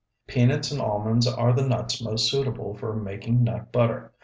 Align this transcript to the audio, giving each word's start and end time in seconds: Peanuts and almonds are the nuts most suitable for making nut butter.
Peanuts 0.25 0.71
and 0.71 0.81
almonds 0.81 1.27
are 1.27 1.53
the 1.53 1.61
nuts 1.61 2.01
most 2.01 2.27
suitable 2.31 2.73
for 2.73 2.95
making 2.95 3.43
nut 3.43 3.71
butter. 3.71 4.11